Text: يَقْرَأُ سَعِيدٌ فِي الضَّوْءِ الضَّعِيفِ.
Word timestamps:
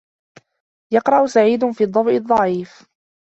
يَقْرَأُ 0.93 1.25
سَعِيدٌ 1.25 1.71
فِي 1.71 1.83
الضَّوْءِ 1.83 2.17
الضَّعِيفِ. 2.17 2.83